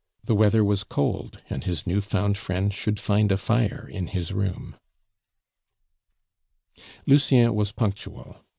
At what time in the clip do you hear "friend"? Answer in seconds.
2.35-2.73